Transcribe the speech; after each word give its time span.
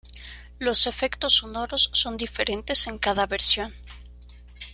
Los 0.57 0.87
efectos 0.87 1.31
sonoros 1.35 1.91
son 1.93 2.17
diferentes 2.17 2.87
en 2.87 2.97
cada 2.97 3.27
versión. 3.27 3.75